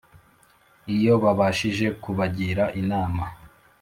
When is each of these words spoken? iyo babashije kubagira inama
iyo 0.95 1.13
babashije 1.23 1.87
kubagira 2.01 2.63
inama 2.81 3.25